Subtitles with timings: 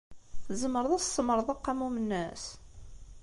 [0.45, 2.43] Tzemreḍ ad as-tsemmṛeḍ aqamum-nnes?